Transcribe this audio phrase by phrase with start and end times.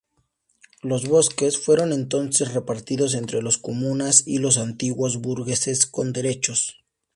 [0.81, 6.81] Los bosques fueron entonces repartidos entre las comunas y los antiguos burgueses con derechos.